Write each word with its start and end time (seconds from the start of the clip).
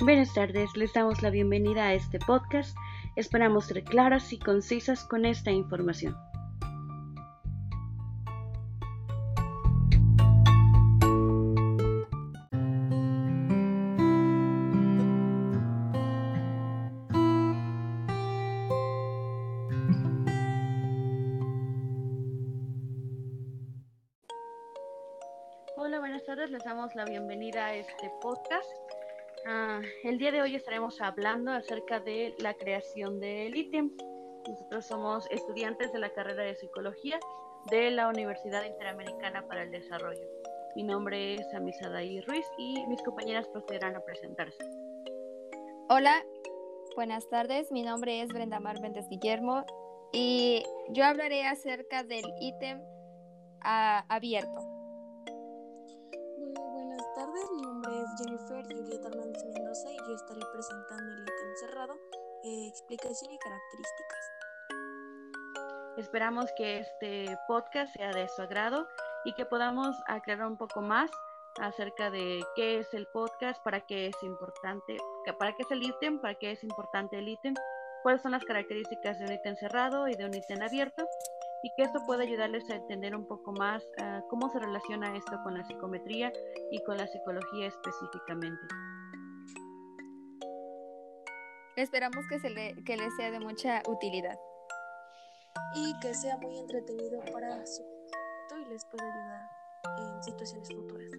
Buenas 0.00 0.34
tardes, 0.34 0.76
les 0.76 0.92
damos 0.92 1.22
la 1.22 1.30
bienvenida 1.30 1.86
a 1.86 1.94
este 1.94 2.18
podcast. 2.18 2.76
Esperamos 3.14 3.66
ser 3.66 3.84
claras 3.84 4.32
y 4.32 4.38
concisas 4.38 5.04
con 5.04 5.24
esta 5.24 5.52
información. 5.52 6.16
Hola, 25.76 26.00
buenas 26.00 26.24
tardes, 26.26 26.50
les 26.50 26.64
damos 26.64 26.94
la 26.96 27.04
bienvenida 27.04 27.66
a 27.66 27.74
este 27.74 28.10
podcast. 28.20 28.68
Ah, 29.46 29.82
el 30.02 30.16
día 30.16 30.32
de 30.32 30.40
hoy 30.40 30.54
estaremos 30.54 31.02
hablando 31.02 31.52
acerca 31.52 32.00
de 32.00 32.34
la 32.38 32.54
creación 32.54 33.20
del 33.20 33.54
ítem. 33.54 33.90
Nosotros 34.48 34.86
somos 34.86 35.30
estudiantes 35.30 35.92
de 35.92 35.98
la 35.98 36.08
carrera 36.10 36.44
de 36.44 36.54
psicología 36.54 37.20
de 37.70 37.90
la 37.90 38.08
Universidad 38.08 38.64
Interamericana 38.64 39.46
para 39.46 39.64
el 39.64 39.70
Desarrollo. 39.70 40.26
Mi 40.76 40.82
nombre 40.82 41.34
es 41.34 41.54
Amisadaí 41.54 42.22
Ruiz 42.22 42.46
y 42.56 42.86
mis 42.86 43.02
compañeras 43.02 43.46
procederán 43.48 43.96
a 43.96 44.00
presentarse. 44.00 44.64
Hola, 45.90 46.24
buenas 46.96 47.28
tardes. 47.28 47.70
Mi 47.70 47.82
nombre 47.82 48.22
es 48.22 48.28
Brenda 48.28 48.60
Mar 48.60 48.80
Méndez 48.80 49.06
Guillermo 49.10 49.66
y 50.10 50.64
yo 50.88 51.04
hablaré 51.04 51.44
acerca 51.44 52.02
del 52.02 52.24
ítem 52.40 52.80
ah, 53.60 54.06
abierto. 54.08 54.58
Muy 56.38 56.54
buenas 56.72 57.14
tardes, 57.14 57.44
Julieta 58.72 59.08
Hernández 59.08 59.44
Mendoza 59.44 59.92
y 59.92 59.96
yo 59.96 60.14
estaré 60.14 60.40
presentando 60.52 61.12
el 61.12 61.20
ítem 61.20 61.56
cerrado, 61.60 61.94
eh, 62.44 62.68
explicación 62.68 63.32
y 63.32 63.38
características. 63.38 64.32
Esperamos 65.98 66.50
que 66.56 66.78
este 66.78 67.38
podcast 67.46 67.94
sea 67.94 68.10
de 68.12 68.28
su 68.28 68.42
agrado 68.42 68.88
y 69.24 69.34
que 69.34 69.44
podamos 69.44 69.96
aclarar 70.06 70.46
un 70.46 70.56
poco 70.56 70.80
más 70.80 71.10
acerca 71.60 72.10
de 72.10 72.42
qué 72.56 72.80
es 72.80 72.92
el 72.94 73.06
podcast, 73.08 73.62
para 73.62 73.80
qué 73.80 74.06
es 74.08 74.22
importante, 74.22 74.96
para 75.38 75.54
qué 75.54 75.62
es 75.62 75.70
el 75.70 75.82
ítem, 75.82 76.20
para 76.20 76.34
qué 76.34 76.52
es 76.52 76.64
importante 76.64 77.18
el 77.18 77.28
ítem, 77.28 77.54
cuáles 78.02 78.22
son 78.22 78.32
las 78.32 78.44
características 78.44 79.18
de 79.18 79.26
un 79.26 79.32
ítem 79.32 79.56
cerrado 79.56 80.08
y 80.08 80.14
de 80.14 80.24
un 80.24 80.34
ítem 80.34 80.62
abierto 80.62 81.06
y 81.64 81.70
que 81.76 81.82
esto 81.82 81.98
puede 82.04 82.24
ayudarles 82.24 82.68
a 82.68 82.76
entender 82.76 83.16
un 83.16 83.26
poco 83.26 83.50
más 83.52 83.82
uh, 83.98 84.20
cómo 84.28 84.50
se 84.50 84.58
relaciona 84.58 85.16
esto 85.16 85.40
con 85.42 85.54
la 85.54 85.64
psicometría 85.64 86.30
y 86.70 86.84
con 86.84 86.98
la 86.98 87.06
psicología 87.06 87.68
específicamente. 87.68 88.60
Esperamos 91.76 92.22
que, 92.28 92.38
se 92.38 92.50
le, 92.50 92.74
que 92.84 92.98
les 92.98 93.16
sea 93.16 93.30
de 93.30 93.40
mucha 93.40 93.82
utilidad. 93.88 94.38
Y 95.74 95.98
que 96.00 96.12
sea 96.12 96.36
muy 96.36 96.58
entretenido 96.58 97.18
para 97.32 97.64
su 97.66 97.82
y 97.82 98.64
les 98.68 98.84
pueda 98.84 99.04
ayudar 99.04 100.16
en 100.16 100.22
situaciones 100.22 100.68
futuras. 100.68 101.10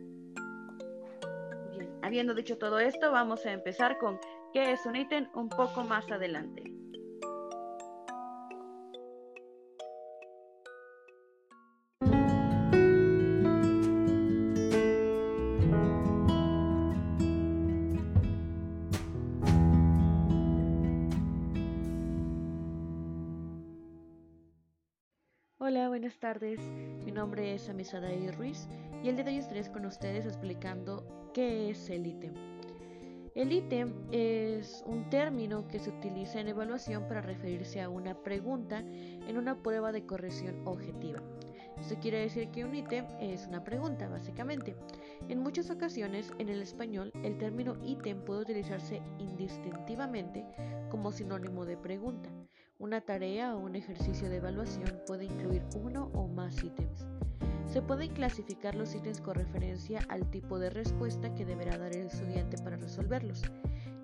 Bien, 1.71 1.99
habiendo 2.03 2.35
dicho 2.35 2.59
todo 2.59 2.77
esto, 2.77 3.11
vamos 3.11 3.43
a 3.47 3.51
empezar 3.51 3.97
con 3.97 4.19
qué 4.53 4.73
es 4.73 4.85
un 4.85 4.95
ítem 4.95 5.27
un 5.33 5.49
poco 5.49 5.83
más 5.83 6.09
adelante. 6.11 6.84
Hola, 25.67 25.87
buenas 25.87 26.19
tardes. 26.19 26.59
Mi 27.03 27.11
nombre 27.11 27.55
es 27.55 27.67
Amisadaí 27.69 28.29
Ruiz 28.29 28.67
y 29.03 29.09
el 29.09 29.15
día 29.15 29.25
de 29.25 29.31
hoy 29.31 29.37
estaré 29.39 29.63
con 29.71 29.87
ustedes 29.87 30.23
explicando 30.23 31.31
qué 31.33 31.71
es 31.71 31.89
el 31.89 32.05
ítem. 32.05 32.35
El 33.33 33.51
ítem 33.51 33.91
es 34.11 34.83
un 34.85 35.09
término 35.09 35.67
que 35.67 35.79
se 35.79 35.89
utiliza 35.89 36.39
en 36.39 36.49
evaluación 36.49 37.07
para 37.07 37.21
referirse 37.21 37.81
a 37.81 37.89
una 37.89 38.13
pregunta 38.13 38.81
en 38.81 39.39
una 39.39 39.63
prueba 39.63 39.91
de 39.91 40.05
corrección 40.05 40.61
objetiva. 40.67 41.23
Esto 41.81 41.95
quiere 41.99 42.19
decir 42.19 42.49
que 42.49 42.63
un 42.63 42.75
ítem 42.75 43.07
es 43.19 43.47
una 43.47 43.63
pregunta, 43.63 44.07
básicamente. 44.07 44.75
En 45.29 45.39
muchas 45.39 45.71
ocasiones, 45.71 46.31
en 46.37 46.49
el 46.49 46.61
español, 46.61 47.11
el 47.23 47.39
término 47.39 47.75
ítem 47.83 48.23
puede 48.23 48.41
utilizarse 48.41 49.01
indistintivamente 49.17 50.45
como 50.91 51.11
sinónimo 51.11 51.65
de 51.65 51.75
pregunta. 51.75 52.29
Una 52.77 52.99
tarea 52.99 53.55
o 53.55 53.59
un 53.59 53.77
ejercicio 53.77 54.29
de 54.29 54.35
evaluación 54.35 54.99
puede 55.07 55.23
incluir 55.23 55.63
uno 55.81 56.11
o 56.13 56.27
más 56.27 56.61
ítems. 56.61 57.07
Se 57.67 57.81
pueden 57.81 58.13
clasificar 58.13 58.75
los 58.75 58.93
ítems 58.93 59.21
con 59.21 59.35
referencia 59.35 60.01
al 60.09 60.29
tipo 60.29 60.59
de 60.59 60.69
respuesta 60.69 61.33
que 61.33 61.45
deberá 61.45 61.77
dar 61.77 61.95
el 61.95 62.07
estudiante 62.07 62.57
para 62.57 62.75
resolverlos. 62.75 63.43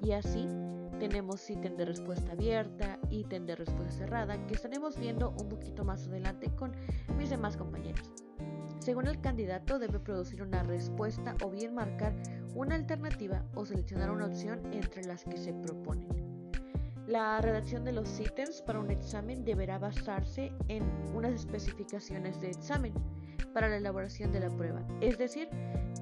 Y 0.02 0.14
así 0.14 0.48
tenemos 1.00 1.50
ítem 1.50 1.76
de 1.76 1.84
respuesta 1.84 2.32
abierta, 2.32 2.98
ítem 3.10 3.46
de 3.46 3.58
respuesta 3.58 3.92
cerrada, 3.92 4.48
que 4.48 4.54
estaremos 4.54 4.98
viendo 4.98 5.32
un 5.32 5.50
poquito 5.50 5.84
más 5.84 6.08
adelante 6.08 6.50
con 6.56 6.72
mis 7.18 7.30
demás 7.30 7.58
compañeros. 7.58 8.10
Según 8.80 9.08
el 9.08 9.20
candidato 9.20 9.80
debe 9.80 10.00
producir 10.00 10.44
una 10.44 10.64
respuesta 10.64 11.36
o 11.44 11.50
bien 11.50 11.76
marcar 11.76 12.14
una 12.56 12.76
alternativa 12.76 13.44
o 13.54 13.66
seleccionar 13.66 14.12
una 14.12 14.28
opción 14.28 14.62
entre 14.72 15.04
las 15.04 15.26
que 15.26 15.36
se 15.36 15.54
proponen. 15.54 16.21
La 17.12 17.42
redacción 17.42 17.84
de 17.84 17.92
los 17.92 18.22
ítems 18.22 18.62
para 18.62 18.80
un 18.80 18.90
examen 18.90 19.44
deberá 19.44 19.78
basarse 19.78 20.54
en 20.70 20.82
unas 21.14 21.34
especificaciones 21.34 22.40
de 22.40 22.52
examen 22.52 22.94
para 23.54 23.68
la 23.68 23.76
elaboración 23.76 24.32
de 24.32 24.40
la 24.40 24.50
prueba. 24.50 24.82
Es 25.02 25.18
decir, 25.18 25.50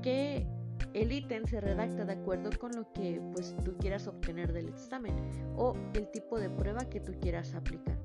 que 0.03 0.45
el 0.93 1.11
ítem 1.11 1.47
se 1.47 1.61
redacta 1.61 2.05
de 2.05 2.13
acuerdo 2.13 2.51
con 2.59 2.73
lo 2.73 2.93
que 2.93 3.19
pues, 3.33 3.55
tú 3.65 3.75
quieras 3.79 4.05
obtener 4.05 4.53
del 4.53 4.69
examen 4.69 5.15
o 5.57 5.73
el 5.95 6.11
tipo 6.11 6.39
de 6.39 6.51
prueba 6.51 6.87
que 6.87 6.99
tú 6.99 7.13
quieras 7.19 7.55
aplicar. 7.55 7.97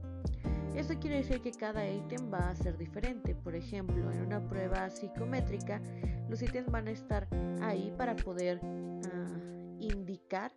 Esto 0.74 0.98
quiere 0.98 1.16
decir 1.16 1.42
que 1.42 1.52
cada 1.52 1.86
ítem 1.86 2.32
va 2.32 2.48
a 2.48 2.54
ser 2.54 2.78
diferente. 2.78 3.34
Por 3.34 3.54
ejemplo, 3.54 4.10
en 4.12 4.22
una 4.22 4.40
prueba 4.48 4.88
psicométrica, 4.88 5.82
los 6.30 6.40
ítems 6.40 6.70
van 6.70 6.88
a 6.88 6.92
estar 6.92 7.28
ahí 7.60 7.92
para 7.98 8.16
poder 8.16 8.60
uh, 8.64 9.76
indicar 9.78 10.52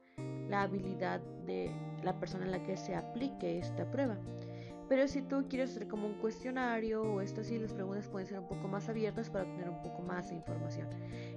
la 0.49 0.63
habilidad 0.63 1.21
de 1.45 1.71
la 2.03 2.19
persona 2.19 2.45
en 2.45 2.51
la 2.51 2.63
que 2.63 2.77
se 2.77 2.95
aplique 2.95 3.59
esta 3.59 3.89
prueba. 3.89 4.17
Pero 4.89 5.07
si 5.07 5.21
tú 5.21 5.45
quieres 5.49 5.71
hacer 5.71 5.87
como 5.87 6.07
un 6.07 6.13
cuestionario 6.13 7.01
o 7.01 7.21
esto 7.21 7.41
así, 7.41 7.59
las 7.59 7.73
preguntas 7.73 8.07
pueden 8.07 8.27
ser 8.27 8.39
un 8.39 8.47
poco 8.47 8.67
más 8.69 8.87
abiertas 8.87 9.29
para 9.29 9.43
obtener 9.43 9.69
un 9.69 9.81
poco 9.81 10.01
más 10.01 10.29
de 10.29 10.35
información. 10.35 10.87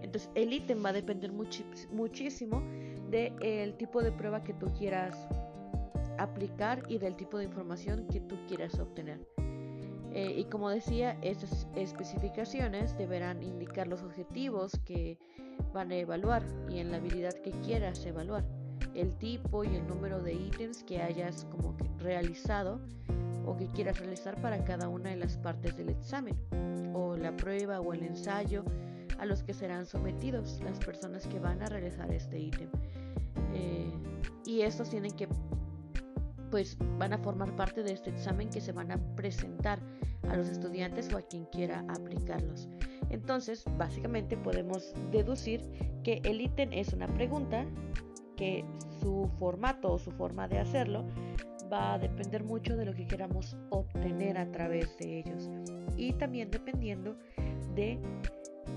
Entonces 0.03 0.31
el 0.35 0.53
ítem 0.53 0.85
va 0.85 0.91
a 0.91 0.93
depender 0.93 1.33
muchísimo 1.33 2.63
del 3.11 3.75
tipo 3.77 4.03
de 4.03 4.13
prueba 4.13 4.45
que 4.45 4.55
tú 4.55 4.73
quieras 4.79 5.27
aplicar 6.19 6.83
y 6.89 6.99
del 6.99 7.17
tipo 7.17 7.39
de 7.39 7.45
información 7.45 8.07
que 8.07 8.21
tú 8.21 8.37
quieras 8.47 8.79
obtener. 8.79 9.19
Eh, 10.13 10.35
y 10.39 10.45
como 10.45 10.71
decía, 10.71 11.19
estas 11.23 11.67
especificaciones 11.75 12.97
deberán 12.99 13.43
indicar 13.43 13.89
los 13.89 14.03
objetivos 14.03 14.73
que 14.85 15.19
van 15.73 15.91
a 15.91 15.97
evaluar 15.97 16.45
y 16.69 16.79
en 16.79 16.91
la 16.91 16.99
habilidad 16.99 17.35
que 17.35 17.51
quieras 17.51 18.05
evaluar 18.07 18.60
el 18.95 19.17
tipo 19.19 19.65
y 19.65 19.77
el 19.77 19.87
número 19.87 20.21
de 20.21 20.35
ítems 20.35 20.83
que 20.85 21.01
hayas 21.01 21.47
como 21.51 21.77
que 21.77 21.85
realizado 21.99 22.81
o 23.47 23.57
que 23.57 23.67
quieras 23.69 23.99
realizar 23.99 24.41
para 24.41 24.65
cada 24.65 24.89
una 24.89 25.11
de 25.11 25.17
las 25.17 25.37
partes 25.37 25.77
del 25.77 25.89
examen 25.89 26.37
o 26.95 27.17
la 27.17 27.37
prueba 27.37 27.81
o 27.81 27.93
el 27.93 28.03
ensayo 28.03 28.65
a 29.19 29.27
los 29.27 29.43
que 29.43 29.55
serán 29.55 29.87
sometidos 29.87 30.61
las 30.65 30.79
personas 30.79 31.27
que 31.27 31.39
van 31.39 31.63
a 31.63 31.67
realizar 31.67 32.11
este 32.13 32.39
ítem. 32.39 32.69
Eh, 33.55 33.93
y 34.47 34.63
estos 34.63 34.91
tienen 34.91 35.13
que, 35.13 35.29
pues 36.51 36.77
van 36.99 37.13
a 37.13 37.19
formar 37.19 37.55
parte 37.55 37.83
de 37.83 37.93
este 37.93 38.11
examen 38.11 38.49
que 38.49 38.61
se 38.61 38.73
van 38.73 38.91
a 38.91 38.99
presentar 39.17 39.79
a 40.29 40.37
los 40.37 40.49
estudiantes 40.49 41.13
o 41.13 41.19
a 41.19 41.23
quien 41.23 41.45
quiera 41.47 41.85
aplicarlos. 41.89 42.69
Entonces, 43.11 43.65
básicamente 43.77 44.37
podemos 44.37 44.95
deducir 45.11 45.61
que 46.03 46.21
el 46.25 46.41
ítem 46.41 46.73
es 46.73 46.93
una 46.93 47.09
pregunta 47.09 47.67
que 48.41 48.65
su 49.01 49.29
formato 49.39 49.93
o 49.93 49.99
su 49.99 50.13
forma 50.13 50.49
de 50.49 50.59
hacerlo 50.59 51.05
va 51.71 51.93
a 51.93 51.99
depender 51.99 52.43
mucho 52.43 52.75
de 52.75 52.87
lo 52.87 52.95
que 52.95 53.07
queramos 53.07 53.55
obtener 53.69 54.39
a 54.39 54.51
través 54.51 54.97
de 54.97 55.19
ellos 55.19 55.51
y 55.99 56.15
también 56.15 56.51
dependiendo 56.51 57.19
de 57.75 57.99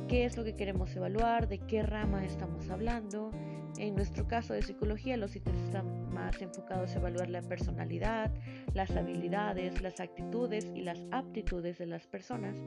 qué 0.10 0.26
es 0.26 0.36
lo 0.36 0.44
que 0.44 0.58
queremos 0.58 0.94
evaluar, 0.98 1.48
de 1.48 1.60
qué 1.60 1.82
rama 1.82 2.26
estamos 2.26 2.70
hablando. 2.70 3.32
En 3.78 3.96
nuestro 3.96 4.28
caso 4.28 4.54
de 4.54 4.62
psicología, 4.62 5.16
los 5.16 5.34
ítems 5.34 5.62
están 5.62 6.14
más 6.14 6.42
enfocados 6.42 6.94
a 6.94 7.00
evaluar 7.00 7.30
la 7.30 7.42
personalidad, 7.42 8.32
las 8.74 8.92
habilidades, 8.92 9.82
las 9.82 10.02
actitudes 10.02 10.70
y 10.76 10.82
las 10.82 11.00
aptitudes 11.12 11.78
de 11.78 11.86
las 11.86 12.06
personas. 12.06 12.58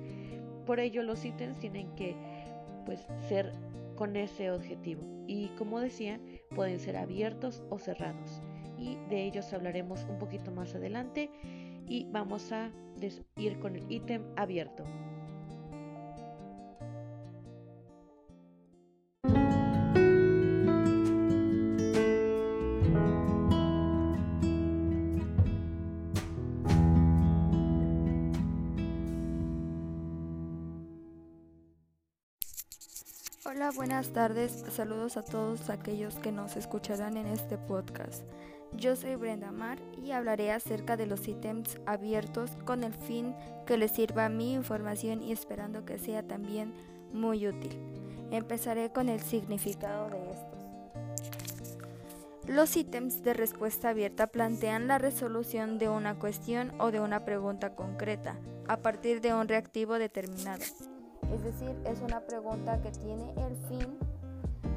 Por 0.65 0.81
ello, 0.81 1.03
los 1.03 1.27
ítems 1.27 1.59
tienen 1.59 1.95
que 1.95 2.17
pues 2.87 3.07
ser 3.29 3.53
con 3.97 4.17
ese 4.17 4.51
objetivo. 4.51 5.03
Y 5.27 5.49
como 5.59 5.81
decía, 5.81 6.21
pueden 6.55 6.79
ser 6.79 6.97
abiertos 6.97 7.63
o 7.71 7.79
cerrados. 7.79 8.43
Y 8.79 8.97
de 9.09 9.25
ellos 9.25 9.53
hablaremos 9.53 10.05
un 10.05 10.19
poquito 10.19 10.51
más 10.53 10.75
adelante 10.75 11.31
y 11.89 12.07
vamos 12.11 12.53
a 12.53 12.71
ir 13.37 13.59
con 13.59 13.77
el 13.77 13.91
ítem 13.91 14.23
abierto. 14.37 14.85
Hola, 33.49 33.71
buenas 33.71 34.09
tardes. 34.09 34.65
Saludos 34.73 35.17
a 35.17 35.23
todos 35.23 35.71
aquellos 35.71 36.17
que 36.17 36.33
nos 36.33 36.57
escucharán 36.57 37.17
en 37.17 37.29
este 37.29 37.57
podcast. 37.57 38.25
Yo 38.73 38.97
soy 38.97 39.15
Brenda 39.15 39.53
Mar 39.53 39.79
y 39.97 40.11
hablaré 40.11 40.51
acerca 40.51 40.97
de 40.97 41.07
los 41.07 41.29
ítems 41.29 41.79
abiertos 41.87 42.51
con 42.65 42.83
el 42.83 42.93
fin 42.93 43.37
que 43.65 43.79
les 43.79 43.93
sirva 43.93 44.29
mi 44.29 44.53
información 44.55 45.23
y 45.23 45.31
esperando 45.31 45.85
que 45.85 46.01
sea 46.01 46.25
también 46.27 46.75
muy 47.13 47.47
útil. 47.47 47.79
Empezaré 48.33 48.91
con 48.91 49.09
el 49.09 49.21
significado 49.21 50.11
de 50.11 50.33
estos. 50.33 50.59
Los 52.49 52.77
ítems 52.77 53.23
de 53.23 53.33
respuesta 53.33 53.91
abierta 53.91 54.27
plantean 54.27 54.89
la 54.89 54.99
resolución 54.99 55.79
de 55.79 55.89
una 55.89 56.19
cuestión 56.19 56.73
o 56.81 56.91
de 56.91 56.99
una 56.99 57.25
pregunta 57.25 57.77
concreta 57.77 58.41
a 58.67 58.79
partir 58.79 59.21
de 59.21 59.35
un 59.35 59.47
reactivo 59.47 60.01
determinado. 60.01 60.65
Es 61.33 61.43
decir, 61.43 61.77
es 61.85 62.01
una 62.01 62.21
pregunta 62.21 62.81
que 62.81 62.91
tiene 62.91 63.33
el 63.37 63.57
fin 63.69 63.99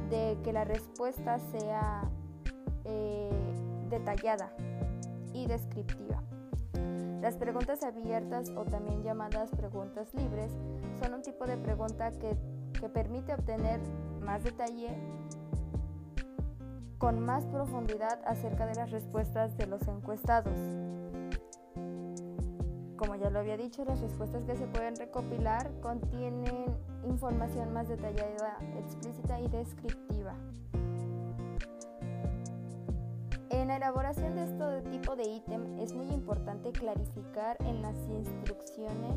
de 0.10 0.38
que 0.44 0.52
la 0.54 0.64
respuesta 0.64 1.40
sea 1.40 2.10
eh, 2.86 3.30
detallada 3.90 4.52
y 5.34 5.46
descriptiva. 5.46 6.24
Las 7.22 7.36
preguntas 7.36 7.84
abiertas 7.84 8.50
o 8.56 8.64
también 8.64 9.04
llamadas 9.04 9.52
preguntas 9.52 10.14
libres 10.14 10.52
son 11.02 11.14
un 11.14 11.22
tipo 11.22 11.46
de 11.46 11.58
pregunta 11.58 12.12
que, 12.12 12.38
que 12.80 12.90
permite 12.90 13.34
obtener 13.34 13.80
más 14.22 14.44
detalle 14.44 14.90
con 16.98 17.20
más 17.20 17.46
profundidad 17.46 18.20
acerca 18.26 18.66
de 18.66 18.76
las 18.76 18.92
respuestas 18.92 19.58
de 19.58 19.68
los 19.68 19.82
encuestados. 19.88 20.54
Como 23.00 23.16
ya 23.16 23.30
lo 23.30 23.40
había 23.40 23.56
dicho, 23.56 23.86
las 23.86 24.02
respuestas 24.02 24.44
que 24.44 24.58
se 24.58 24.68
pueden 24.68 24.94
recopilar 24.98 25.72
contienen 25.80 26.66
información 27.06 27.72
más 27.72 27.88
detallada, 27.88 28.58
explícita 28.78 29.40
y 29.40 29.48
descriptiva. 29.48 30.36
En 33.52 33.70
la 33.70 33.78
elaboración 33.78 34.36
de 34.36 34.44
este 34.44 34.90
tipo 34.90 35.16
de 35.16 35.30
ítem 35.30 35.80
es 35.80 35.94
muy 35.94 36.08
importante 36.08 36.74
clarificar 36.74 37.56
en 37.62 37.82
las 37.82 37.96
instrucciones 38.10 39.16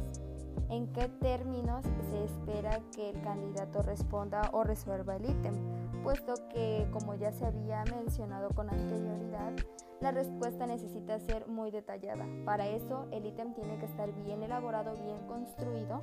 en 0.71 0.87
qué 0.93 1.09
términos 1.21 1.85
se 2.09 2.25
espera 2.25 2.79
que 2.95 3.11
el 3.11 3.21
candidato 3.23 3.83
responda 3.83 4.49
o 4.53 4.63
resuelva 4.63 5.17
el 5.17 5.25
ítem, 5.29 5.55
puesto 6.03 6.35
que, 6.49 6.87
como 6.93 7.15
ya 7.15 7.33
se 7.33 7.47
había 7.47 7.85
mencionado 7.85 8.51
con 8.51 8.69
anterioridad, 8.69 9.53
la 10.01 10.11
respuesta 10.11 10.67
necesita 10.67 11.19
ser 11.21 11.47
muy 11.47 11.71
detallada. 11.71 12.27
Para 12.45 12.67
eso, 12.67 13.07
el 13.13 13.25
ítem 13.25 13.55
tiene 13.55 13.79
que 13.79 13.87
estar 13.87 14.13
bien 14.25 14.43
elaborado, 14.43 14.95
bien 14.97 15.19
construido, 15.29 16.01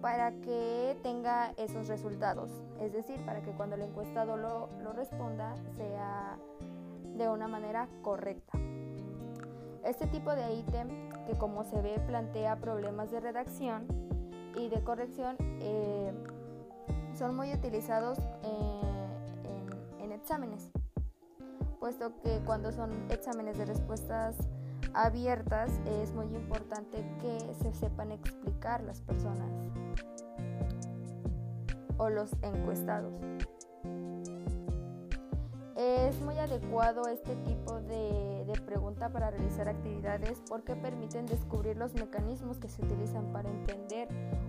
para 0.00 0.32
que 0.40 0.96
tenga 1.02 1.52
esos 1.56 1.88
resultados. 1.88 2.50
Es 2.80 2.92
decir, 2.92 3.24
para 3.26 3.42
que 3.42 3.50
cuando 3.50 3.76
el 3.76 3.82
encuestado 3.82 4.36
lo, 4.36 4.68
responda 4.92 5.54
sea 5.76 6.38
de 7.16 7.28
una 7.28 7.48
manera 7.48 7.88
correcta. 8.02 8.58
Este 9.84 10.06
tipo 10.06 10.34
de 10.34 10.54
ítem, 10.54 10.88
que 11.26 11.36
como 11.36 11.64
se 11.64 11.80
ve 11.82 12.00
plantea 12.06 12.56
problemas 12.56 13.10
de 13.10 13.20
redacción 13.20 13.86
y 14.56 14.68
de 14.68 14.82
corrección, 14.82 15.36
eh, 15.60 16.12
son 17.14 17.34
muy 17.36 17.52
utilizados 17.52 18.18
en, 18.42 20.00
en 20.00 20.12
exámenes, 20.12 20.70
puesto 21.78 22.14
que 22.22 22.40
cuando 22.44 22.72
son 22.72 22.90
exámenes 23.10 23.58
de 23.58 23.66
respuestas 23.66 24.36
abiertas 24.94 25.70
es 26.02 26.12
muy 26.12 26.26
importante 26.26 27.04
que 27.20 27.54
se 27.62 27.72
sepan 27.74 28.12
explicar 28.12 28.82
las 28.82 29.00
personas 29.00 29.48
o 31.98 32.08
los 32.08 32.32
encuestados. 32.42 33.12
Es 35.80 36.20
muy 36.20 36.36
adecuado 36.36 37.08
este 37.08 37.34
tipo 37.36 37.80
de, 37.80 38.52
pregunta 38.66 39.08
para 39.08 39.30
realizar 39.30 39.66
actividades 39.66 40.42
porque 40.46 40.76
permiten 40.76 41.24
descubrir 41.24 41.78
los 41.78 41.94
mecanismos 41.94 42.58
que 42.58 42.68
se 42.68 42.82
utilizan 42.82 43.32
para 43.32 43.48
entender 43.48 44.08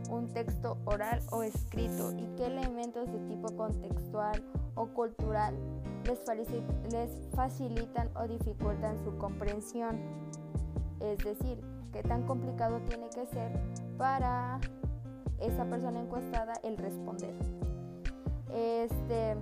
un 0.10 0.28
texto 0.33 0.78
oral 0.83 1.22
o 1.31 1.42
escrito 1.42 2.12
y 2.18 2.28
qué 2.36 2.48
elementos 2.48 3.10
de 3.12 3.19
tipo 3.30 3.56
contextual 3.56 4.44
o 4.75 4.88
cultural 4.88 5.56
les, 6.06 6.19
les 6.92 7.12
facilitan 7.34 8.10
o 8.18 8.27
dificultan 8.27 9.01
su 9.06 9.18
comprensión. 9.18 9.98
Es 11.00 11.18
decir, 11.19 11.62
qué 11.94 12.04
tan 12.04 12.27
complicado 12.27 12.81
tiene 12.89 13.10
que 13.10 13.25
ser 13.27 13.51
para 13.98 14.60
esa 15.39 15.63
persona 15.63 16.01
encuestada 16.01 16.54
el 16.63 16.77
responder. 16.77 17.34
Este, 18.54 19.38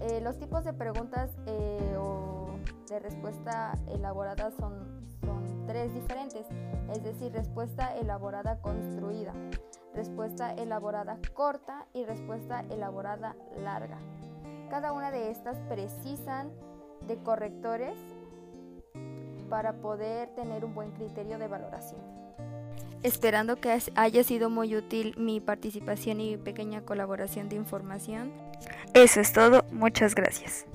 eh, 0.00 0.20
los 0.22 0.38
tipos 0.38 0.64
de 0.64 0.72
preguntas 0.72 1.30
eh, 1.46 1.96
o 1.98 2.58
de 2.88 2.98
respuesta 2.98 3.76
elaborada 3.88 4.50
son, 4.52 5.06
son 5.24 5.66
tres 5.66 5.92
diferentes, 5.92 6.46
es 6.92 7.02
decir, 7.02 7.32
respuesta 7.32 7.96
elaborada 7.96 8.60
construida, 8.60 9.32
respuesta 9.94 10.52
elaborada 10.54 11.18
corta 11.34 11.86
y 11.92 12.04
respuesta 12.04 12.64
elaborada 12.70 13.36
larga. 13.62 13.98
Cada 14.70 14.92
una 14.92 15.10
de 15.10 15.30
estas 15.30 15.58
precisan 15.68 16.52
de 17.06 17.16
correctores 17.18 17.94
para 19.48 19.80
poder 19.80 20.28
tener 20.34 20.64
un 20.64 20.74
buen 20.74 20.92
criterio 20.92 21.38
de 21.38 21.48
valoración. 21.48 22.00
Esperando 23.02 23.56
que 23.56 23.78
haya 23.94 24.24
sido 24.24 24.50
muy 24.50 24.74
útil 24.74 25.14
mi 25.16 25.40
participación 25.40 26.20
y 26.20 26.36
pequeña 26.36 26.82
colaboración 26.82 27.48
de 27.48 27.54
información. 27.56 28.32
Eso 28.94 29.20
es 29.20 29.32
todo, 29.32 29.64
muchas 29.70 30.14
gracias. 30.14 30.66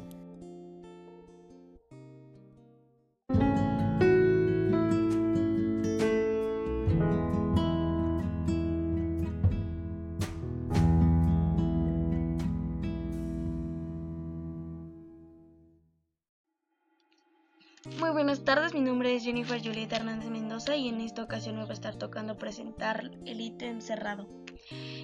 Muy 18.00 18.12
buenas 18.12 18.46
tardes, 18.46 18.74
mi 18.74 18.80
nombre 18.80 19.16
es 19.16 19.24
Jennifer 19.24 19.62
Julieta 19.62 19.98
Hernández 19.98 20.30
Mendoza 20.30 20.76
y 20.76 20.88
en 20.88 21.02
esta 21.02 21.24
ocasión 21.24 21.56
me 21.58 21.64
voy 21.64 21.72
a 21.72 21.74
estar 21.74 21.96
tocando 21.96 22.38
presentar 22.38 23.12
el 23.26 23.42
ítem 23.42 23.82
cerrado, 23.82 24.28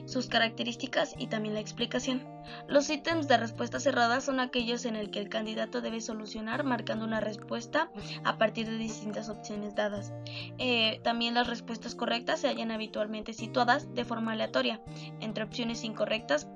sus 0.09 0.27
características 0.27 1.15
y 1.17 1.27
también 1.27 1.53
la 1.53 1.59
explicación. 1.59 2.27
Los 2.67 2.89
ítems 2.89 3.27
de 3.27 3.37
respuesta 3.37 3.79
cerrada 3.79 4.21
son 4.21 4.39
aquellos 4.39 4.85
en 4.85 4.95
el 4.95 5.11
que 5.11 5.19
el 5.19 5.29
candidato 5.29 5.81
debe 5.81 6.01
solucionar 6.01 6.63
marcando 6.63 7.05
una 7.05 7.19
respuesta 7.19 7.91
a 8.23 8.37
partir 8.37 8.67
de 8.67 8.77
distintas 8.77 9.29
opciones 9.29 9.75
dadas. 9.75 10.11
Eh, 10.57 10.99
también 11.03 11.35
las 11.35 11.47
respuestas 11.47 11.93
correctas 11.93 12.39
se 12.39 12.47
hallan 12.47 12.71
habitualmente 12.71 13.33
situadas 13.33 13.93
de 13.93 14.05
forma 14.05 14.31
aleatoria 14.31 14.81
entre 15.19 15.43
opciones 15.43 15.83
incorrectas 15.83 16.47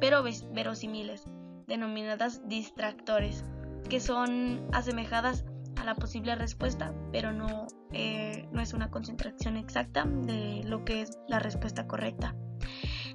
pero 0.00 0.22
verosímiles, 0.52 1.24
denominadas 1.66 2.46
distractores, 2.46 3.44
que 3.88 4.00
son 4.00 4.68
asemejadas 4.72 5.44
a 5.76 5.84
la 5.84 5.94
posible 5.94 6.34
respuesta, 6.34 6.94
pero 7.12 7.32
no, 7.32 7.66
eh, 7.92 8.46
no 8.52 8.60
es 8.60 8.74
una 8.74 8.90
concentración 8.90 9.56
exacta 9.56 10.04
de 10.04 10.62
lo 10.64 10.84
que 10.84 11.02
es 11.02 11.18
la 11.28 11.38
respuesta 11.38 11.86
correcta. 11.86 12.34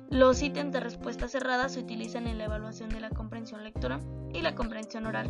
Los 0.10 0.42
ítems 0.42 0.74
de 0.74 0.80
respuesta 0.80 1.28
cerrada 1.28 1.70
se 1.70 1.82
utilizan 1.82 2.25
en 2.25 2.39
la 2.39 2.46
evaluación 2.46 2.89
de 2.89 3.00
la 3.00 3.12
comprensión 3.12 3.63
lectora 3.63 4.00
y 4.34 4.42
la 4.42 4.56
comprensión 4.56 5.06
oral, 5.06 5.30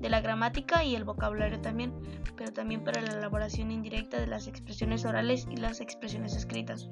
de 0.00 0.08
la 0.08 0.20
gramática 0.20 0.84
y 0.84 0.94
el 0.94 1.02
vocabulario 1.02 1.60
también, 1.60 1.92
pero 2.36 2.52
también 2.52 2.84
para 2.84 3.00
la 3.00 3.12
elaboración 3.12 3.72
indirecta 3.72 4.20
de 4.20 4.28
las 4.28 4.46
expresiones 4.46 5.04
orales 5.04 5.48
y 5.50 5.56
las 5.56 5.80
expresiones 5.80 6.36
escritas. 6.36 6.88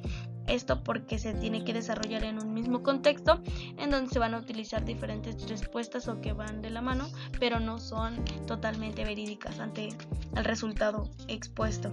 Esto 0.49 0.83
porque 0.83 1.21
se 1.21 1.33
tiene 1.33 1.65
que 1.65 1.75
desarrollar 1.75 2.25
en 2.25 2.43
un 2.43 2.55
mismo 2.55 2.83
contexto 2.83 3.41
en 3.77 3.91
donde 3.91 4.11
se 4.11 4.19
van 4.19 4.35
a 4.35 4.39
utilizar 4.39 4.85
diferentes 4.85 5.49
respuestas 5.49 6.09
o 6.09 6.21
que 6.21 6.33
van 6.33 6.61
de 6.61 6.71
la 6.71 6.83
mano, 6.83 7.09
pero 7.39 7.61
no 7.61 7.79
son 7.79 8.25
totalmente 8.47 9.05
verídicas 9.05 9.61
ante 9.61 9.91
el 10.35 10.45
resultado 10.45 11.09
expuesto. 11.29 11.93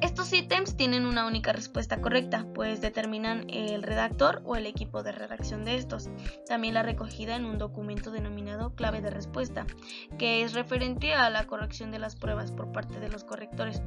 Estos 0.00 0.32
ítems 0.32 0.76
tienen 0.76 1.06
una 1.06 1.26
única 1.26 1.52
respuesta 1.52 2.00
correcta, 2.00 2.46
pues 2.54 2.80
determinan 2.80 3.48
el 3.50 3.82
redactor 3.82 4.42
o 4.44 4.56
el 4.56 4.66
equipo 4.66 5.02
de 5.02 5.12
redacción 5.12 5.64
de 5.64 5.76
estos. 5.76 6.08
También 6.46 6.74
la 6.74 6.82
recogida 6.82 7.36
en 7.36 7.44
un 7.44 7.58
documento 7.58 8.10
denominado 8.10 8.74
clave 8.74 9.00
de 9.00 9.10
respuesta, 9.10 9.66
que 10.18 10.42
es 10.42 10.54
referente 10.54 11.14
a 11.14 11.30
la 11.30 11.46
corrección 11.46 11.90
de 11.90 11.98
las 11.98 12.16
pruebas 12.16 12.52
por 12.52 12.72
parte 12.72 13.00
de 13.00 13.08
los 13.08 13.24
correctores. 13.24 13.82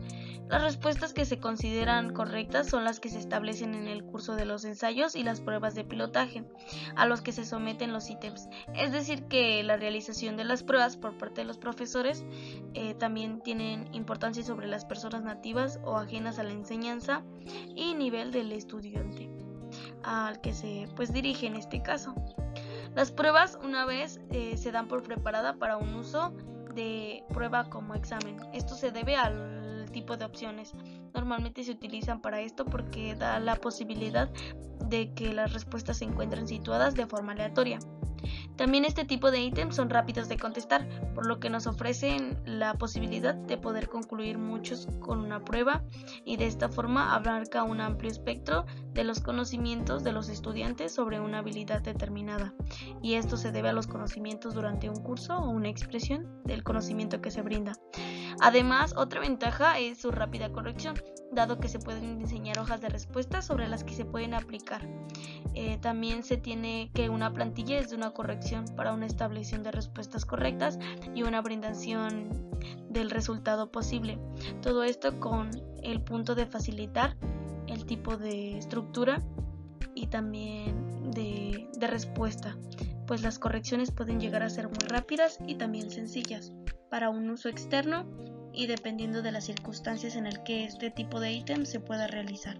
Las 0.49 0.61
respuestas 0.61 1.13
que 1.13 1.25
se 1.25 1.39
consideran 1.39 2.13
correctas 2.13 2.67
son 2.69 2.83
las 2.83 2.99
que 2.99 3.09
se 3.09 3.19
establecen 3.19 3.73
en 3.73 3.87
el 3.87 4.03
curso 4.03 4.35
de 4.35 4.45
los 4.45 4.65
ensayos 4.65 5.15
y 5.15 5.23
las 5.23 5.41
pruebas 5.41 5.73
de 5.75 5.83
pilotaje, 5.83 6.43
a 6.95 7.05
los 7.05 7.21
que 7.21 7.31
se 7.31 7.45
someten 7.45 7.93
los 7.93 8.09
ítems. 8.09 8.49
Es 8.75 8.91
decir, 8.91 9.25
que 9.25 9.63
la 9.63 9.77
realización 9.77 10.37
de 10.37 10.43
las 10.43 10.63
pruebas 10.63 10.97
por 10.97 11.17
parte 11.17 11.41
de 11.41 11.45
los 11.45 11.57
profesores 11.57 12.25
eh, 12.73 12.93
también 12.95 13.41
tienen 13.41 13.93
importancia 13.93 14.43
sobre 14.43 14.67
las 14.67 14.85
personas 14.85 15.23
o 15.83 15.97
ajenas 15.97 16.39
a 16.39 16.43
la 16.43 16.51
enseñanza 16.51 17.21
y 17.75 17.93
nivel 17.95 18.31
del 18.31 18.51
estudiante 18.51 19.29
al 20.03 20.39
que 20.41 20.53
se 20.53 20.87
pues 20.95 21.11
dirige 21.11 21.47
en 21.47 21.55
este 21.55 21.81
caso. 21.81 22.13
Las 22.95 23.11
pruebas 23.11 23.57
una 23.63 23.85
vez 23.85 24.21
eh, 24.31 24.55
se 24.55 24.71
dan 24.71 24.87
por 24.87 25.03
preparada 25.03 25.55
para 25.55 25.77
un 25.77 25.93
uso 25.95 26.31
de 26.73 27.23
prueba 27.33 27.69
como 27.69 27.95
examen. 27.95 28.37
Esto 28.53 28.75
se 28.75 28.91
debe 28.91 29.15
al 29.15 29.89
tipo 29.91 30.15
de 30.15 30.25
opciones. 30.25 30.73
Normalmente 31.13 31.63
se 31.63 31.71
utilizan 31.71 32.21
para 32.21 32.41
esto 32.41 32.65
porque 32.65 33.15
da 33.15 33.39
la 33.39 33.55
posibilidad 33.55 34.29
de 34.87 35.13
que 35.13 35.33
las 35.33 35.53
respuestas 35.53 35.97
se 35.97 36.05
encuentren 36.05 36.47
situadas 36.47 36.95
de 36.95 37.05
forma 37.05 37.33
aleatoria. 37.33 37.79
También 38.55 38.85
este 38.85 39.05
tipo 39.05 39.31
de 39.31 39.41
ítems 39.41 39.75
son 39.75 39.89
rápidos 39.89 40.29
de 40.29 40.37
contestar, 40.37 40.87
por 41.13 41.25
lo 41.25 41.39
que 41.39 41.49
nos 41.49 41.67
ofrecen 41.67 42.39
la 42.45 42.75
posibilidad 42.75 43.35
de 43.35 43.57
poder 43.57 43.89
concluir 43.89 44.37
muchos 44.37 44.87
con 44.99 45.19
una 45.19 45.43
prueba 45.43 45.83
y 46.23 46.37
de 46.37 46.47
esta 46.47 46.69
forma 46.69 47.15
abarca 47.15 47.63
un 47.63 47.81
amplio 47.81 48.11
espectro 48.11 48.65
de 48.93 49.03
los 49.03 49.19
conocimientos 49.19 50.03
de 50.03 50.13
los 50.13 50.29
estudiantes 50.29 50.93
sobre 50.93 51.19
una 51.19 51.39
habilidad 51.39 51.81
determinada. 51.81 52.53
Y 53.01 53.15
esto 53.15 53.37
se 53.37 53.51
debe 53.51 53.69
a 53.69 53.73
los 53.73 53.87
conocimientos 53.87 54.53
durante 54.53 54.89
un 54.89 55.01
curso 55.01 55.37
o 55.37 55.49
una 55.49 55.69
expresión 55.69 56.41
del 56.45 56.63
conocimiento 56.63 57.21
que 57.21 57.31
se 57.31 57.41
brinda. 57.41 57.73
Además, 58.39 58.93
otra 58.95 59.19
ventaja 59.19 59.79
es 59.79 59.99
su 59.99 60.11
rápida 60.11 60.51
corrección, 60.51 60.95
dado 61.33 61.59
que 61.59 61.67
se 61.67 61.79
pueden 61.79 62.19
diseñar 62.19 62.59
hojas 62.59 62.81
de 62.81 62.89
respuesta 62.89 63.41
sobre 63.41 63.67
las 63.67 63.83
que 63.83 63.93
se 63.93 64.05
pueden 64.05 64.33
aplicar. 64.33 64.81
Eh, 65.55 65.77
también 65.81 66.23
se 66.23 66.37
tiene 66.37 66.91
que 66.93 67.09
una 67.09 67.33
plantilla 67.33 67.79
es 67.79 67.89
de 67.89 67.95
una 67.95 68.11
corrección 68.11 68.65
para 68.75 68.93
una 68.93 69.05
establección 69.05 69.63
de 69.63 69.71
respuestas 69.71 70.25
correctas 70.25 70.79
y 71.13 71.23
una 71.23 71.41
brindación 71.41 72.29
del 72.89 73.09
resultado 73.09 73.71
posible. 73.71 74.17
Todo 74.61 74.83
esto 74.83 75.19
con 75.19 75.49
el 75.81 76.01
punto 76.01 76.35
de 76.35 76.45
facilitar 76.45 77.15
el 77.67 77.85
tipo 77.85 78.17
de 78.17 78.57
estructura 78.57 79.21
y 79.95 80.07
también 80.07 81.11
de, 81.11 81.69
de 81.77 81.87
respuesta, 81.87 82.57
pues 83.05 83.21
las 83.21 83.37
correcciones 83.37 83.91
pueden 83.91 84.19
llegar 84.19 84.43
a 84.43 84.49
ser 84.49 84.67
muy 84.67 84.87
rápidas 84.87 85.37
y 85.45 85.55
también 85.55 85.91
sencillas 85.91 86.51
para 86.89 87.09
un 87.09 87.29
uso 87.29 87.49
externo 87.49 88.05
y 88.53 88.67
dependiendo 88.67 89.21
de 89.21 89.31
las 89.31 89.45
circunstancias 89.45 90.15
en 90.15 90.27
el 90.27 90.43
que 90.43 90.63
este 90.63 90.91
tipo 90.91 91.19
de 91.19 91.33
ítem 91.33 91.65
se 91.65 91.79
pueda 91.79 92.07
realizar. 92.07 92.57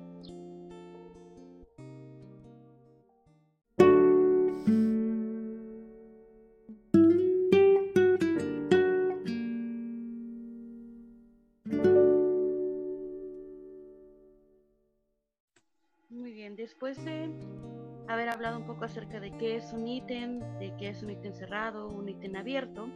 después 16.64 17.04
de 17.04 17.30
haber 18.08 18.30
hablado 18.30 18.58
un 18.58 18.66
poco 18.66 18.86
acerca 18.86 19.20
de 19.20 19.32
qué 19.38 19.58
es 19.58 19.74
un 19.74 19.88
ítem, 19.88 20.40
de 20.60 20.74
qué 20.78 20.90
es 20.90 21.04
un 21.04 21.10
ítem 21.10 21.34
cerrado, 21.34 21.90
un 21.90 22.08
ítem 22.08 22.36
abierto, 22.36 22.88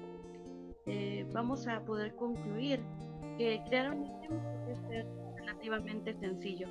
eh, 0.87 1.25
vamos 1.33 1.67
a 1.67 1.81
poder 1.81 2.15
concluir 2.15 2.81
que 3.37 3.61
crear 3.67 3.91
un 3.93 4.05
ítem 4.05 4.39
puede 4.63 4.75
ser 4.87 5.05
relativamente 5.35 6.13
sencillo, 6.15 6.67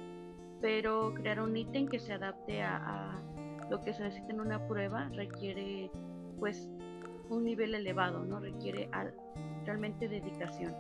pero 0.61 1.13
crear 1.15 1.41
un 1.41 1.57
ítem 1.57 1.87
que 1.87 1.99
se 1.99 2.15
adapte 2.15 2.63
a, 2.63 3.23
lo 3.71 3.83
que 3.83 3.93
se 3.93 4.03
necesita 4.03 4.33
en 4.33 4.41
una 4.41 4.67
prueba 4.67 5.09
requiere 5.15 5.91
pues 6.39 6.69
un 7.29 7.45
nivel 7.45 7.75
elevado, 7.75 8.25
no 8.25 8.41
requiere 8.41 8.89
realmente 9.65 10.09
dedicación. 10.09 10.75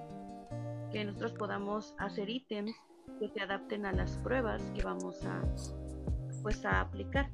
Que 0.93 1.05
nosotros 1.05 1.33
podamos 1.33 1.95
hacer 1.99 2.31
ítems 2.31 2.73
que 3.19 3.29
se 3.29 3.41
adapten 3.41 3.87
a 3.87 3.93
las 3.93 4.17
pruebas 4.19 4.63
que 4.75 4.83
vamos 4.83 5.25
a 5.25 5.43
pues 6.43 6.65
a 6.65 6.81
aplicar. 6.81 7.29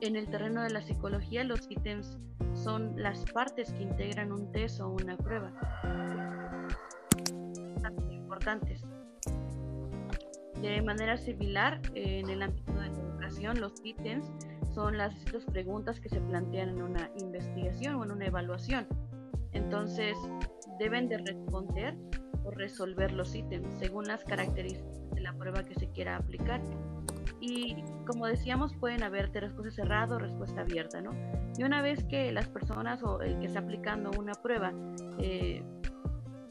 En 0.00 0.14
el 0.14 0.28
terreno 0.28 0.62
de 0.62 0.70
la 0.70 0.80
psicología, 0.80 1.42
los 1.42 1.68
ítems 1.68 2.18
son 2.54 2.94
las 2.96 3.24
partes 3.32 3.72
que 3.72 3.82
integran 3.82 4.32
un 4.32 4.52
test 4.52 4.80
o 4.80 4.90
una 4.90 5.16
prueba. 5.16 5.52
Importantes. 8.10 8.84
De 10.62 10.82
manera 10.82 11.16
similar, 11.16 11.80
en 11.94 12.30
el 12.30 12.42
ámbito 12.42 12.72
de 12.72 12.78
la 12.78 12.86
educación, 12.86 13.60
los 13.60 13.72
ítems 13.84 14.30
son 14.72 14.96
las 14.96 15.14
preguntas 15.50 15.98
que 15.98 16.08
se 16.08 16.20
plantean 16.20 16.70
en 16.70 16.82
una 16.82 17.10
investigación 17.20 17.96
o 17.96 18.04
en 18.04 18.12
una 18.12 18.26
evaluación. 18.26 18.86
Entonces, 19.52 20.16
deben 20.78 21.08
de 21.08 21.18
responder 21.18 21.96
o 22.44 22.52
resolver 22.52 23.12
los 23.12 23.34
ítems 23.34 23.66
según 23.78 24.04
las 24.04 24.22
características 24.24 25.10
de 25.10 25.20
la 25.20 25.32
prueba 25.32 25.64
que 25.64 25.74
se 25.74 25.88
quiera 25.88 26.16
aplicar 26.16 26.60
y 27.40 27.84
como 28.06 28.26
decíamos 28.26 28.74
pueden 28.74 29.02
haber 29.02 29.30
respuesta 29.32 29.70
cerrada 29.82 30.16
o 30.16 30.18
respuesta 30.18 30.62
abierta, 30.62 31.00
¿no? 31.00 31.12
Y 31.56 31.62
una 31.62 31.82
vez 31.82 32.04
que 32.04 32.32
las 32.32 32.48
personas 32.48 33.02
o 33.02 33.20
el 33.20 33.38
que 33.38 33.46
está 33.46 33.60
aplicando 33.60 34.10
una 34.18 34.32
prueba 34.34 34.72
eh, 35.18 35.62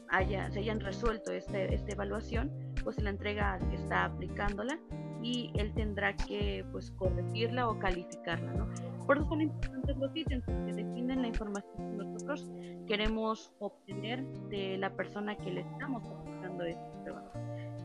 haya, 0.08 0.50
se 0.50 0.60
hayan 0.60 0.80
resuelto 0.80 1.32
este, 1.32 1.74
esta 1.74 1.92
evaluación, 1.92 2.50
pues 2.82 2.96
se 2.96 3.02
la 3.02 3.10
entrega 3.10 3.54
al 3.54 3.68
que 3.68 3.76
está 3.76 4.04
aplicándola 4.04 4.78
y 5.22 5.50
él 5.56 5.72
tendrá 5.74 6.14
que 6.14 6.64
pues 6.72 6.90
corregirla 6.92 7.68
o 7.68 7.78
calificarla, 7.78 8.52
¿no? 8.52 8.68
Por 9.06 9.18
eso 9.18 9.26
son 9.26 9.40
importantes 9.40 9.96
los 9.96 10.14
ítems 10.14 10.44
que 10.44 10.72
definen 10.72 11.22
la 11.22 11.28
información 11.28 11.74
que 11.76 12.04
nosotros 12.04 12.50
queremos 12.86 13.52
obtener 13.58 14.22
de 14.50 14.78
la 14.78 14.90
persona 14.90 15.36
que 15.36 15.50
le 15.50 15.60
estamos 15.62 16.06
aplicando 16.06 16.64
esta 16.64 17.02
prueba. 17.02 17.32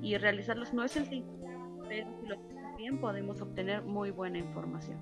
Y 0.02 0.18
realizarlos 0.18 0.74
no 0.74 0.84
es 0.84 0.98
el 0.98 1.08
pero 1.88 2.12
si 2.20 2.28
lo 2.28 2.36
podemos 3.00 3.42
obtener 3.42 3.84
muy 3.84 4.12
buena 4.12 4.38
información. 4.38 5.00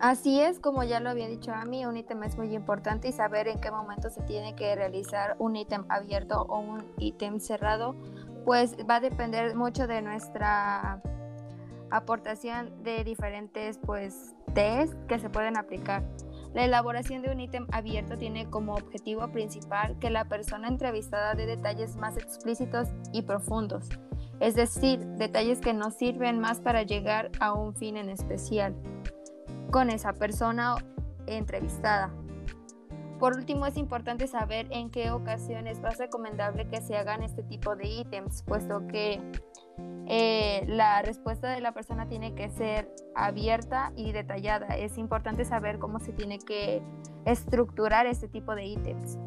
así 0.00 0.40
es, 0.40 0.58
como 0.58 0.82
ya 0.82 0.98
lo 0.98 1.10
había 1.10 1.28
dicho 1.28 1.52
a 1.52 1.64
mí, 1.64 1.86
un 1.86 1.96
ítem 1.96 2.22
es 2.24 2.36
muy 2.36 2.54
importante 2.54 3.08
y 3.08 3.12
saber 3.12 3.46
en 3.46 3.60
qué 3.60 3.70
momento 3.70 4.10
se 4.10 4.22
tiene 4.22 4.54
que 4.54 4.74
realizar 4.74 5.36
un 5.38 5.54
ítem 5.54 5.84
abierto 5.88 6.42
o 6.42 6.58
un 6.58 6.84
ítem 6.98 7.38
cerrado, 7.38 7.94
pues 8.44 8.76
va 8.88 8.96
a 8.96 9.00
depender 9.00 9.54
mucho 9.54 9.86
de 9.86 10.02
nuestra 10.02 11.00
aportación 11.90 12.82
de 12.82 13.04
diferentes 13.04 13.78
pues 13.78 14.34
test 14.54 14.94
que 15.06 15.18
se 15.18 15.30
pueden 15.30 15.56
aplicar. 15.56 16.02
La 16.54 16.64
elaboración 16.64 17.22
de 17.22 17.30
un 17.30 17.40
ítem 17.40 17.66
abierto 17.72 18.18
tiene 18.18 18.50
como 18.50 18.74
objetivo 18.74 19.26
principal 19.28 19.98
que 19.98 20.10
la 20.10 20.26
persona 20.26 20.68
entrevistada 20.68 21.34
dé 21.34 21.46
detalles 21.46 21.96
más 21.96 22.16
explícitos 22.16 22.88
y 23.12 23.22
profundos, 23.22 23.88
es 24.40 24.54
decir, 24.54 25.00
detalles 25.16 25.60
que 25.60 25.72
nos 25.72 25.94
sirven 25.94 26.40
más 26.40 26.60
para 26.60 26.82
llegar 26.82 27.30
a 27.40 27.54
un 27.54 27.74
fin 27.74 27.96
en 27.96 28.10
especial 28.10 28.74
con 29.70 29.88
esa 29.88 30.12
persona 30.12 30.76
entrevistada. 31.26 32.12
Por 33.18 33.36
último, 33.36 33.66
es 33.66 33.76
importante 33.76 34.26
saber 34.26 34.66
en 34.70 34.90
qué 34.90 35.12
ocasiones 35.12 35.78
es 35.78 35.80
más 35.80 35.96
recomendable 35.96 36.68
que 36.68 36.82
se 36.82 36.96
hagan 36.96 37.22
este 37.22 37.44
tipo 37.44 37.76
de 37.76 37.86
ítems, 37.86 38.42
puesto 38.42 38.86
que 38.88 39.22
eh, 40.08 40.64
la 40.66 41.00
respuesta 41.02 41.50
de 41.50 41.60
la 41.60 41.72
persona 41.72 42.08
tiene 42.08 42.34
que 42.34 42.50
ser 42.50 42.92
abierta 43.14 43.92
y 43.96 44.12
detallada. 44.12 44.66
Es 44.76 44.98
importante 44.98 45.44
saber 45.44 45.78
cómo 45.78 46.00
se 46.00 46.12
tiene 46.12 46.38
que 46.38 46.82
estructurar 47.24 48.06
este 48.06 48.28
tipo 48.28 48.54
de 48.54 48.64
ítems. 48.64 49.18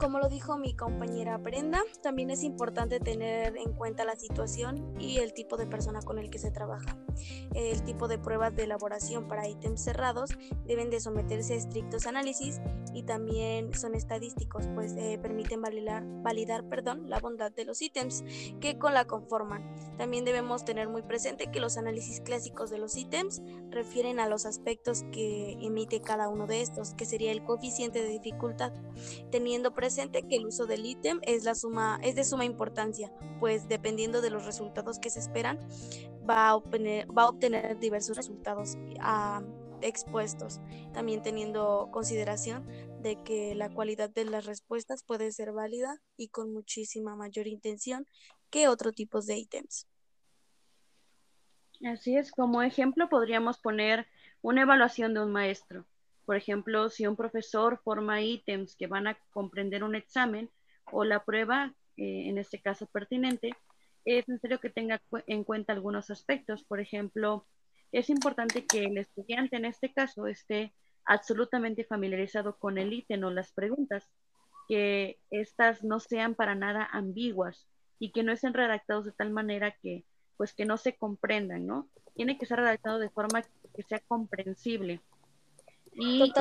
Como 0.00 0.18
lo 0.18 0.30
dijo 0.30 0.56
mi 0.56 0.72
compañera 0.72 1.36
Brenda, 1.36 1.82
también 2.02 2.30
es 2.30 2.42
importante 2.42 3.00
tener 3.00 3.54
en 3.58 3.74
cuenta 3.74 4.06
la 4.06 4.16
situación 4.16 4.94
y 4.98 5.18
el 5.18 5.34
tipo 5.34 5.58
de 5.58 5.66
persona 5.66 6.00
con 6.00 6.18
el 6.18 6.30
que 6.30 6.38
se 6.38 6.50
trabaja. 6.50 6.96
El 7.54 7.84
tipo 7.84 8.08
de 8.08 8.18
pruebas 8.18 8.56
de 8.56 8.64
elaboración 8.64 9.28
para 9.28 9.46
ítems 9.46 9.84
cerrados 9.84 10.30
deben 10.64 10.88
de 10.88 11.00
someterse 11.00 11.52
a 11.52 11.56
estrictos 11.56 12.06
análisis 12.06 12.62
y 12.94 13.02
también 13.02 13.74
son 13.74 13.94
estadísticos, 13.94 14.68
pues 14.74 14.94
eh, 14.96 15.18
permiten 15.20 15.60
validar, 15.60 16.02
validar 16.22 16.66
perdón, 16.66 17.10
la 17.10 17.20
bondad 17.20 17.52
de 17.52 17.66
los 17.66 17.82
ítems 17.82 18.24
que 18.58 18.78
con 18.78 18.94
la 18.94 19.04
conforman. 19.04 19.70
También 19.98 20.24
debemos 20.24 20.64
tener 20.64 20.88
muy 20.88 21.02
presente 21.02 21.50
que 21.50 21.60
los 21.60 21.76
análisis 21.76 22.22
clásicos 22.22 22.70
de 22.70 22.78
los 22.78 22.96
ítems 22.96 23.42
refieren 23.68 24.18
a 24.18 24.28
los 24.28 24.46
aspectos 24.46 25.04
que 25.12 25.58
emite 25.60 26.00
cada 26.00 26.30
uno 26.30 26.46
de 26.46 26.62
estos, 26.62 26.94
que 26.94 27.04
sería 27.04 27.32
el 27.32 27.44
coeficiente 27.44 28.02
de 28.02 28.08
dificultad, 28.08 28.72
teniendo 29.30 29.74
presente 29.74 29.89
que 29.96 30.36
el 30.36 30.46
uso 30.46 30.66
del 30.66 30.86
ítem 30.86 31.20
es, 31.22 31.44
la 31.44 31.54
suma, 31.54 31.98
es 32.02 32.14
de 32.14 32.24
suma 32.24 32.44
importancia, 32.44 33.12
pues 33.38 33.68
dependiendo 33.68 34.20
de 34.20 34.30
los 34.30 34.46
resultados 34.46 34.98
que 34.98 35.10
se 35.10 35.20
esperan, 35.20 35.58
va 36.28 36.48
a 36.48 36.56
obtener, 36.56 37.06
va 37.16 37.22
a 37.22 37.28
obtener 37.28 37.78
diversos 37.78 38.16
resultados 38.16 38.76
ah, 39.00 39.42
expuestos, 39.82 40.60
también 40.92 41.22
teniendo 41.22 41.88
consideración 41.90 42.66
de 43.02 43.22
que 43.22 43.54
la 43.54 43.70
cualidad 43.70 44.10
de 44.10 44.24
las 44.24 44.46
respuestas 44.46 45.02
puede 45.02 45.32
ser 45.32 45.52
válida 45.52 46.00
y 46.16 46.28
con 46.28 46.52
muchísima 46.52 47.16
mayor 47.16 47.46
intención 47.46 48.06
que 48.50 48.68
otro 48.68 48.92
tipos 48.92 49.26
de 49.26 49.38
ítems. 49.38 49.86
Así 51.84 52.16
es, 52.16 52.30
como 52.30 52.62
ejemplo 52.62 53.08
podríamos 53.08 53.58
poner 53.58 54.06
una 54.42 54.62
evaluación 54.62 55.14
de 55.14 55.22
un 55.22 55.32
maestro. 55.32 55.86
Por 56.30 56.36
ejemplo, 56.36 56.90
si 56.90 57.08
un 57.08 57.16
profesor 57.16 57.80
forma 57.82 58.22
ítems 58.22 58.76
que 58.76 58.86
van 58.86 59.08
a 59.08 59.18
comprender 59.32 59.82
un 59.82 59.96
examen 59.96 60.48
o 60.92 61.02
la 61.02 61.24
prueba, 61.24 61.74
eh, 61.96 62.28
en 62.28 62.38
este 62.38 62.60
caso 62.60 62.86
pertinente, 62.86 63.50
es 64.04 64.28
necesario 64.28 64.60
que 64.60 64.70
tenga 64.70 65.02
en 65.26 65.42
cuenta 65.42 65.72
algunos 65.72 66.08
aspectos. 66.08 66.62
Por 66.62 66.78
ejemplo, 66.78 67.48
es 67.90 68.10
importante 68.10 68.64
que 68.64 68.84
el 68.84 68.98
estudiante 68.98 69.56
en 69.56 69.64
este 69.64 69.92
caso 69.92 70.28
esté 70.28 70.72
absolutamente 71.04 71.82
familiarizado 71.82 72.56
con 72.60 72.78
el 72.78 72.92
ítem 72.92 73.24
o 73.24 73.32
las 73.32 73.50
preguntas, 73.50 74.08
que 74.68 75.18
éstas 75.32 75.82
no 75.82 75.98
sean 75.98 76.36
para 76.36 76.54
nada 76.54 76.88
ambiguas 76.92 77.66
y 77.98 78.12
que 78.12 78.22
no 78.22 78.30
estén 78.30 78.54
redactados 78.54 79.04
de 79.04 79.12
tal 79.18 79.32
manera 79.32 79.72
que 79.82 80.04
pues 80.36 80.54
que 80.54 80.64
no 80.64 80.76
se 80.76 80.96
comprendan, 80.96 81.66
¿no? 81.66 81.90
Tiene 82.14 82.38
que 82.38 82.46
ser 82.46 82.60
redactado 82.60 83.00
de 83.00 83.10
forma 83.10 83.42
que 83.74 83.82
sea 83.82 83.98
comprensible. 84.06 85.00
Y 85.92 86.32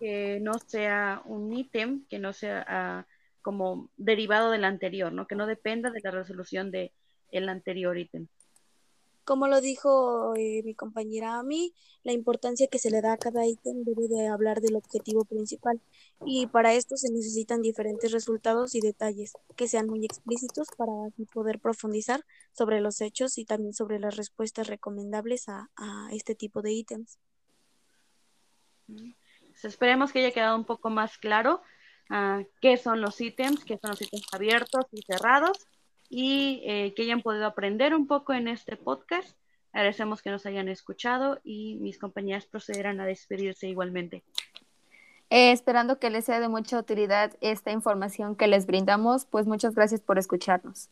que 0.00 0.40
no 0.40 0.54
sea 0.58 1.22
un 1.26 1.52
ítem, 1.52 2.06
que 2.08 2.18
no 2.18 2.32
sea 2.32 2.64
ah, 2.66 3.06
como 3.42 3.90
derivado 3.96 4.50
del 4.50 4.64
anterior, 4.64 5.12
¿no? 5.12 5.26
Que 5.26 5.34
no 5.34 5.46
dependa 5.46 5.90
de 5.90 6.00
la 6.02 6.10
resolución 6.10 6.70
del 6.70 6.90
el 7.30 7.48
anterior 7.48 7.96
ítem. 7.96 8.26
Como 9.24 9.46
lo 9.46 9.60
dijo 9.60 10.34
eh, 10.36 10.62
mi 10.64 10.74
compañera 10.74 11.38
a 11.38 11.42
mí, 11.42 11.74
la 12.02 12.12
importancia 12.12 12.66
que 12.66 12.78
se 12.78 12.90
le 12.90 13.02
da 13.02 13.12
a 13.12 13.18
cada 13.18 13.46
ítem 13.46 13.84
debe 13.84 14.08
de 14.08 14.26
hablar 14.26 14.60
del 14.60 14.74
objetivo 14.74 15.24
principal 15.24 15.80
y 16.24 16.46
para 16.46 16.72
esto 16.72 16.96
se 16.96 17.12
necesitan 17.12 17.60
diferentes 17.60 18.10
resultados 18.10 18.74
y 18.74 18.80
detalles 18.80 19.34
que 19.54 19.68
sean 19.68 19.86
muy 19.86 20.04
explícitos 20.04 20.68
para 20.76 20.92
poder 21.32 21.60
profundizar 21.60 22.24
sobre 22.52 22.80
los 22.80 23.02
hechos 23.02 23.38
y 23.38 23.44
también 23.44 23.74
sobre 23.74 24.00
las 24.00 24.16
respuestas 24.16 24.66
recomendables 24.66 25.48
a 25.48 25.68
este 26.10 26.34
tipo 26.34 26.62
de 26.62 26.72
ítems 26.72 27.18
esperemos 29.62 30.12
que 30.12 30.20
haya 30.20 30.32
quedado 30.32 30.56
un 30.56 30.64
poco 30.64 30.90
más 30.90 31.18
claro 31.18 31.62
uh, 32.10 32.44
qué 32.60 32.76
son 32.76 33.00
los 33.00 33.20
ítems, 33.20 33.64
qué 33.64 33.78
son 33.78 33.90
los 33.90 34.02
ítems 34.02 34.26
abiertos 34.32 34.86
y 34.92 35.02
cerrados 35.02 35.66
y 36.08 36.62
eh, 36.64 36.92
que 36.94 37.02
hayan 37.02 37.22
podido 37.22 37.46
aprender 37.46 37.94
un 37.94 38.06
poco 38.06 38.32
en 38.32 38.48
este 38.48 38.76
podcast. 38.76 39.36
Agradecemos 39.72 40.20
que 40.20 40.30
nos 40.30 40.44
hayan 40.46 40.68
escuchado 40.68 41.40
y 41.44 41.76
mis 41.76 41.98
compañeras 41.98 42.46
procederán 42.46 43.00
a 43.00 43.06
despedirse 43.06 43.68
igualmente. 43.68 44.24
Eh, 45.30 45.52
esperando 45.52 46.00
que 46.00 46.10
les 46.10 46.24
sea 46.24 46.40
de 46.40 46.48
mucha 46.48 46.76
utilidad 46.76 47.36
esta 47.40 47.70
información 47.70 48.34
que 48.34 48.48
les 48.48 48.66
brindamos, 48.66 49.26
pues 49.26 49.46
muchas 49.46 49.76
gracias 49.76 50.00
por 50.00 50.18
escucharnos. 50.18 50.90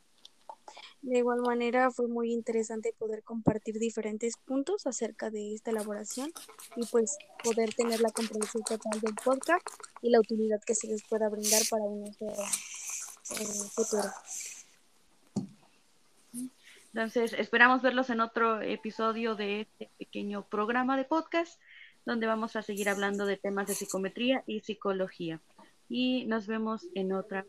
De 1.03 1.19
igual 1.19 1.41
manera, 1.41 1.91
fue 1.91 2.09
muy 2.09 2.33
interesante 2.33 2.93
poder 2.99 3.23
compartir 3.23 3.79
diferentes 3.79 4.37
puntos 4.37 4.87
acerca 4.87 5.31
de 5.31 5.55
esta 5.55 5.71
elaboración 5.71 6.33
y 6.77 6.85
pues 6.87 7.17
poder 7.43 7.73
tener 7.73 8.01
la 8.01 8.11
comprensión 8.11 8.65
total 8.65 9.01
del 9.01 9.15
podcast 9.15 9.67
y 10.03 10.11
la 10.11 10.21
utilidad 10.21 10.61
que 10.67 10.75
se 10.75 10.89
les 10.89 11.05
pueda 11.05 11.29
brindar 11.29 11.63
para 11.71 11.85
un 11.85 12.05
eh, 12.07 12.35
futuro. 13.75 14.11
Entonces, 16.93 17.33
esperamos 17.35 17.81
verlos 17.81 18.11
en 18.11 18.21
otro 18.21 18.61
episodio 18.61 19.37
de 19.37 19.61
este 19.61 19.91
pequeño 19.99 20.49
programa 20.49 20.97
de 20.97 21.05
podcast, 21.05 21.61
donde 22.07 22.27
vamos 22.27 22.57
a 22.57 22.63
seguir 22.63 22.89
hablando 22.89 23.25
de 23.25 23.37
temas 23.37 23.69
de 23.69 23.75
psicometría 23.75 24.43
y 24.47 24.61
psicología. 24.61 25.41
Y 25.89 26.25
nos 26.27 26.47
vemos 26.49 26.87
en 26.95 27.13
otra. 27.13 27.47